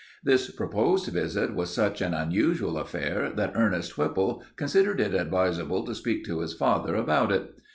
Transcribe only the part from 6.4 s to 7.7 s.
father about it.